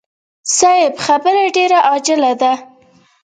صيب 0.57 0.93
خبره 1.05 1.43
ډېره 1.55 1.79
عاجله 1.87 2.31
ده. 2.41 2.53